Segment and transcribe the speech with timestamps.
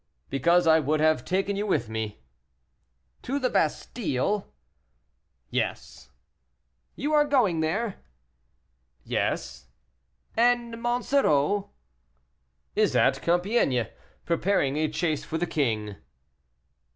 [0.31, 2.23] "Because I would have taken you with me."
[3.21, 4.51] "To the Bastile?"
[5.51, 6.09] "Yes."
[6.95, 7.97] "You are going there?"
[9.03, 9.67] "Yes."
[10.35, 11.69] "And Monsoreau?"
[12.75, 13.91] "Is at Compiègne,
[14.25, 15.97] preparing a chase for the king."